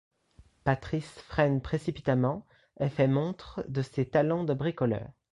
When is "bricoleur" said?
4.55-5.07